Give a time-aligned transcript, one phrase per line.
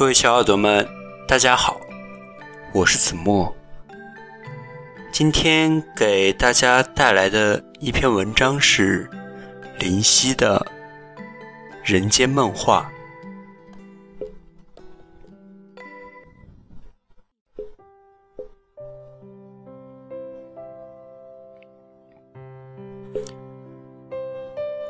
[0.00, 0.88] 各位小耳朵们，
[1.28, 1.78] 大家好，
[2.72, 3.54] 我是子墨。
[5.12, 9.06] 今天给大家带来的一篇文章是
[9.78, 10.66] 林夕的
[11.84, 12.90] 《人间梦话》。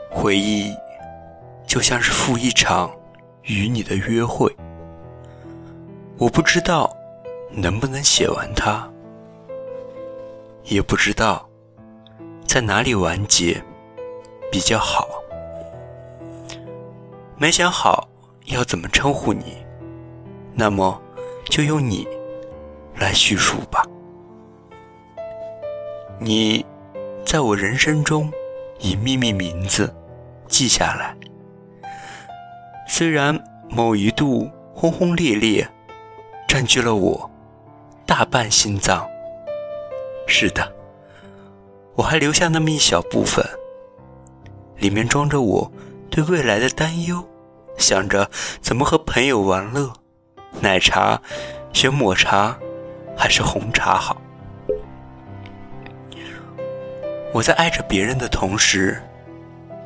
[0.08, 0.72] 回忆
[1.66, 2.88] 就像是赴一场
[3.42, 4.54] 与你的约会。
[6.20, 6.94] 我不知道
[7.50, 8.86] 能不能写完它，
[10.64, 11.48] 也不知道
[12.46, 13.58] 在哪里完结
[14.52, 15.08] 比较好。
[17.38, 18.06] 没想好
[18.44, 19.64] 要怎么称呼你，
[20.52, 21.00] 那么
[21.46, 22.06] 就用你
[22.96, 23.82] 来叙述吧。
[26.18, 26.62] 你
[27.24, 28.30] 在我人生中
[28.78, 29.91] 以秘密名字
[30.48, 31.16] 记下来，
[32.86, 35.66] 虽然某一度轰轰烈烈。
[36.52, 37.30] 占据了我
[38.04, 39.08] 大半心脏。
[40.26, 40.74] 是的，
[41.94, 43.46] 我还留下那么一小部分，
[44.78, 45.70] 里面装着我
[46.10, 47.24] 对未来的担忧，
[47.78, 48.28] 想着
[48.60, 49.92] 怎么和朋友玩乐，
[50.60, 51.22] 奶茶
[51.72, 52.58] 选抹茶
[53.16, 54.20] 还是红茶好。
[57.32, 59.00] 我在爱着别人的同时，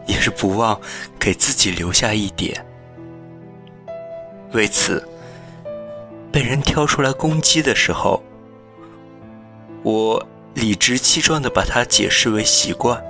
[0.06, 0.80] 也是不忘
[1.20, 2.64] 给自己留下一点。
[4.52, 5.06] 为此。
[6.34, 8.20] 被人挑出来攻击的时候，
[9.84, 13.00] 我理直气壮地把它解释为习惯，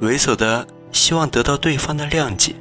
[0.00, 2.54] 猥琐的希望得到对方的谅解。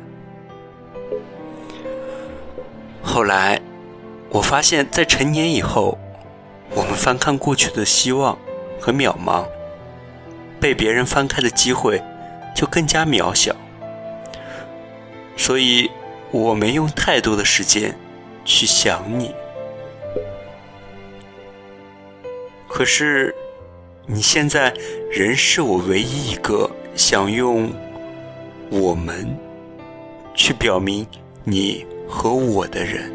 [3.03, 3.61] 后来，
[4.31, 5.99] 我发现，在成年以后，
[6.71, 8.35] 我们翻看过去的希望
[8.81, 9.45] 和渺茫，
[10.59, 12.01] 被别人翻开的机会
[12.55, 13.55] 就更加渺小，
[15.37, 15.91] 所以
[16.31, 17.95] 我没用太多的时间。
[18.45, 19.33] 去想你，
[22.69, 23.33] 可是
[24.05, 24.71] 你现在
[25.11, 27.73] 仍是我唯一一个想用
[28.69, 29.35] “我们”
[30.35, 31.05] 去表明
[31.43, 33.11] 你和我的人。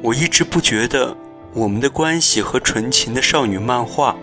[0.00, 1.14] 我一直不觉得
[1.52, 4.16] 我们的关系和纯情的少女漫画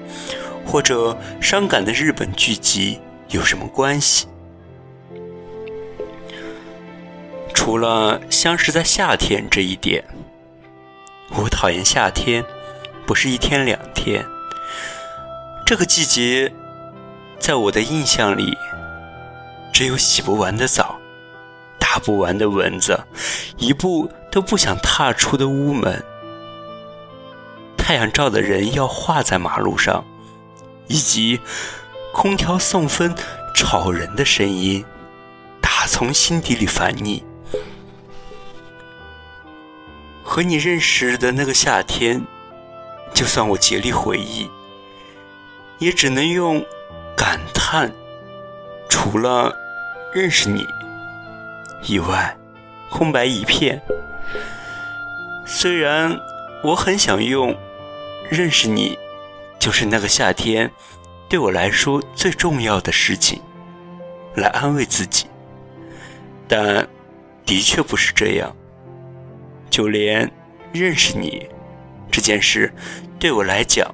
[0.66, 4.26] 或者伤感的日本剧集有什么关系。
[7.66, 10.04] 除了相识在夏天这一点，
[11.32, 12.46] 我讨厌夏天，
[13.08, 14.24] 不是一天两天。
[15.66, 16.54] 这个季节，
[17.40, 18.56] 在我的印象里，
[19.74, 21.00] 只有洗不完的澡，
[21.80, 23.04] 打不完的蚊子，
[23.58, 26.04] 一步都不想踏出的屋门，
[27.76, 30.06] 太阳照的人要画在马路上，
[30.86, 31.40] 以及
[32.14, 33.16] 空调送风
[33.56, 34.86] 吵人的声音，
[35.60, 37.26] 打从心底里烦腻。
[40.36, 42.22] 和你认识的那个夏天，
[43.14, 44.50] 就算我竭力回忆，
[45.80, 46.62] 也只能用
[47.16, 47.90] 感叹。
[48.90, 49.56] 除了
[50.14, 50.68] 认识你
[51.84, 52.36] 以外，
[52.90, 53.82] 空白一片。
[55.46, 56.20] 虽然
[56.62, 57.56] 我很想用
[58.30, 59.00] 认识你，
[59.58, 60.70] 就是那个夏天
[61.30, 63.42] 对我来说最重要的事情，
[64.36, 65.28] 来安慰自己，
[66.46, 66.86] 但
[67.46, 68.54] 的确不是这样。
[69.76, 70.32] 就连
[70.72, 71.50] 认识你
[72.10, 72.74] 这件事，
[73.20, 73.94] 对我来讲，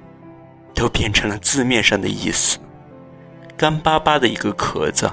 [0.75, 2.59] 都变成了字面上的意思，
[3.57, 5.11] 干巴巴的一个壳子。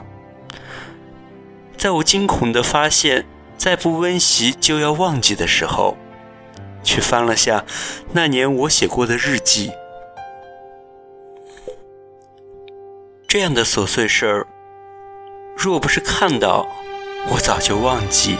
[1.78, 3.24] 在我惊恐的发现
[3.56, 5.96] 再不温习就要忘记的时候，
[6.82, 7.64] 却翻了下
[8.12, 9.72] 那年我写过的日记。
[13.26, 14.46] 这样的琐碎事儿，
[15.56, 16.68] 若不是看到，
[17.30, 18.36] 我早就忘记。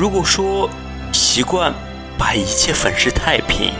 [0.00, 0.66] 如果说
[1.12, 1.74] 习惯
[2.16, 3.70] 把一切粉饰太平，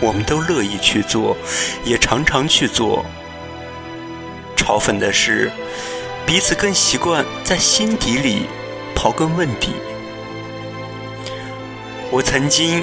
[0.00, 1.36] 我们都乐意去做，
[1.84, 3.04] 也常常去做。
[4.56, 5.52] 嘲讽的是，
[6.24, 8.46] 彼此更习惯在心底里
[8.94, 9.74] 刨根问底。
[12.10, 12.82] 我曾经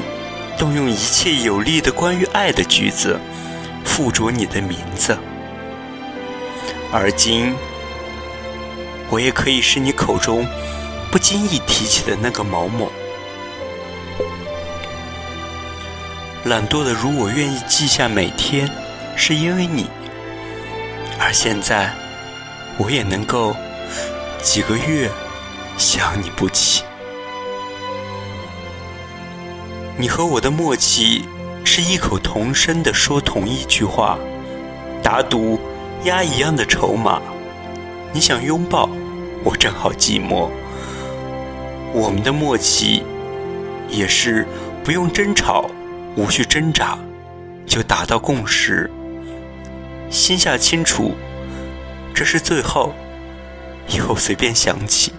[0.56, 3.20] 动用一切有力的关于爱的句子，
[3.84, 5.18] 附着你的名字。
[6.92, 7.56] 而今，
[9.10, 10.46] 我也可以是你口中
[11.14, 12.92] 不经意提起的那个毛某。
[16.46, 18.68] 懒惰的如我愿意记下每天，
[19.16, 19.88] 是因为你。
[21.20, 21.94] 而现在，
[22.80, 23.56] 我也能够
[24.42, 25.08] 几个月
[25.78, 26.84] 想你不起。
[29.96, 31.26] 你和我的默契
[31.64, 34.18] 是异口同声的说同一句话，
[35.04, 35.60] 打赌
[36.06, 37.22] 押一样的筹码。
[38.12, 38.90] 你想拥抱，
[39.44, 40.50] 我正好寂寞。
[41.94, 43.04] 我们的默契
[43.88, 44.46] 也是
[44.84, 45.70] 不用争吵。
[46.16, 46.96] 无需挣扎，
[47.66, 48.88] 就达到共识。
[50.12, 51.16] 心下清楚，
[52.14, 52.94] 这是最后，
[53.88, 55.12] 以后随便想起，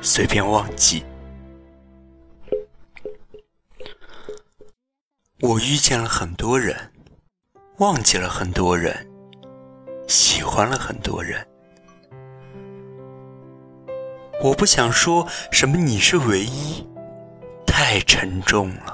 [0.00, 1.04] 随便忘记。
[5.40, 6.76] 我遇见了很多人，
[7.78, 8.94] 忘记了很多人，
[10.06, 11.44] 喜欢了很多人。
[14.42, 16.84] 我不想说什么你是唯一，
[17.64, 18.92] 太沉重了。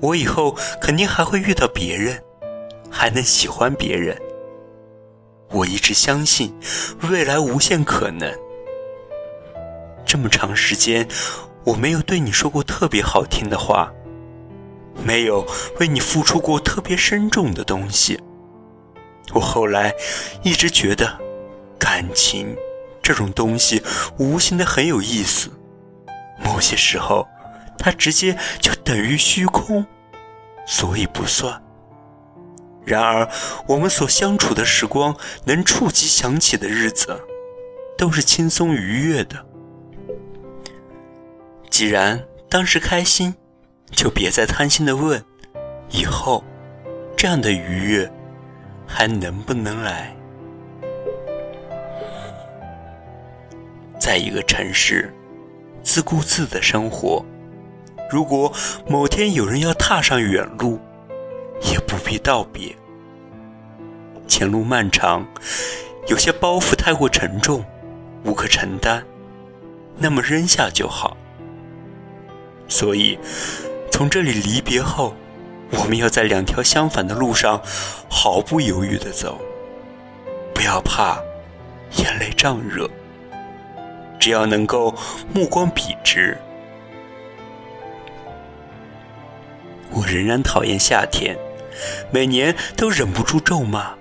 [0.00, 2.18] 我以后肯定还会遇到别人，
[2.90, 4.18] 还能喜欢别人。
[5.50, 6.54] 我一直相信
[7.10, 8.32] 未来无限可能。
[10.06, 11.06] 这么长时间，
[11.64, 13.92] 我没有对你说过特别好听的话，
[15.04, 15.46] 没有
[15.78, 18.18] 为你付出过特别深重的东西。
[19.34, 19.94] 我后来
[20.42, 21.18] 一直觉得，
[21.78, 22.56] 感情
[23.02, 23.82] 这种东西
[24.18, 25.50] 无形的很有意思。
[26.44, 27.26] 某些时候。
[27.82, 29.86] 它直接就等于虚空，
[30.66, 31.62] 所以不算。
[32.84, 33.26] 然而，
[33.66, 37.18] 我们所相处的时光，能触及想起的日子，
[37.96, 39.46] 都是轻松愉悦的。
[41.70, 43.34] 既然当时开心，
[43.90, 45.24] 就别再贪心的问，
[45.88, 46.44] 以后
[47.16, 48.12] 这样的愉悦
[48.86, 50.14] 还能不能来？
[54.00, 55.14] 在一个城市，
[55.82, 57.22] 自顾自的生活。
[58.10, 58.50] 如果
[58.88, 60.80] 某天有人要踏上远路，
[61.70, 62.74] 也不必道别。
[64.26, 65.24] 前路漫长，
[66.08, 67.62] 有些包袱太过沉重，
[68.24, 69.04] 无可承担，
[69.98, 71.16] 那么扔下就好。
[72.66, 73.18] 所以，
[73.92, 75.14] 从这里离别后，
[75.72, 77.60] 我们要在两条相反的路上
[78.08, 79.38] 毫不犹豫地走，
[80.54, 81.20] 不要怕
[81.96, 82.88] 眼泪胀热，
[84.20, 84.94] 只要能够
[85.34, 86.38] 目光笔直。
[89.90, 91.36] 我仍然讨厌夏天，
[92.12, 93.94] 每年都忍不住咒骂，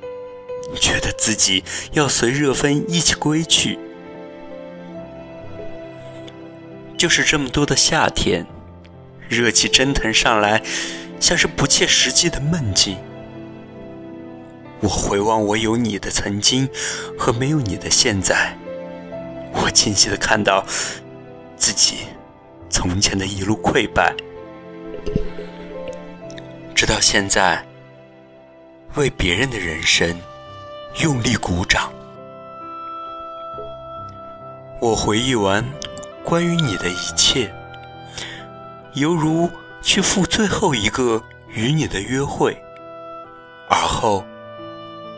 [0.80, 1.64] 觉得自己
[1.94, 3.80] 要随热风一起归去。
[6.96, 8.46] 就是这么多的夏天，
[9.30, 10.62] 热气蒸腾上来，
[11.20, 12.98] 像是不切实际的梦境。
[14.82, 16.70] 我回望我有你的曾经
[17.18, 18.58] 和没有你的现在，
[19.62, 20.64] 我清晰的看到
[21.56, 22.00] 自己
[22.70, 24.16] 从前的一路溃败。
[26.74, 27.64] 直到现在，
[28.96, 30.18] 为别人的人生
[31.02, 31.92] 用力鼓掌。
[34.82, 35.64] 我回忆完
[36.24, 37.54] 关于你的一切，
[38.94, 39.50] 犹如
[39.82, 42.58] 去赴最后一个与你的约会，
[43.70, 44.24] 而后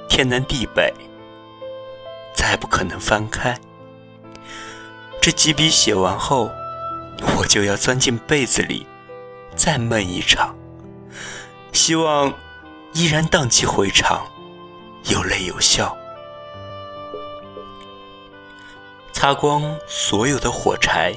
[0.10, 0.92] 天南地北，
[2.34, 3.56] 再不可能翻开。
[5.22, 6.50] 这几笔写完后，
[7.38, 8.88] 我就要钻进被子里，
[9.56, 10.56] 再闷一场。
[11.72, 12.34] 希望
[12.94, 14.26] 依然荡气回肠，
[15.06, 15.96] 有泪有笑。
[19.14, 21.14] 擦光所有的火柴，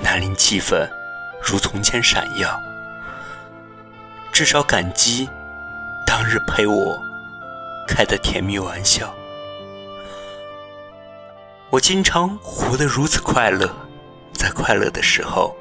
[0.00, 0.88] 难令气氛
[1.42, 2.48] 如从前闪耀。
[4.32, 5.28] 至少感激
[6.06, 6.96] 当日陪我
[7.88, 9.12] 开的甜蜜玩笑。
[11.72, 13.74] 我经常活得如此快乐，
[14.34, 15.56] 在快乐的时候，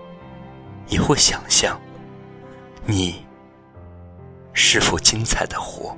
[0.90, 1.80] 也会想象
[2.86, 3.26] 你。
[4.52, 5.96] 是否精彩的活？